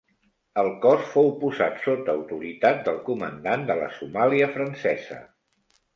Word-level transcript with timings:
El 0.59 0.67
cos 0.85 1.03
fou 1.09 1.27
posat 1.43 1.77
sota 1.83 2.15
autoritat 2.19 2.81
del 2.89 2.99
comandant 3.11 3.67
de 3.69 3.77
la 3.83 3.91
Somàlia 3.99 4.49
Francesa. 4.57 5.21